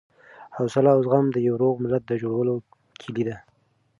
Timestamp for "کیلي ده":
3.01-3.37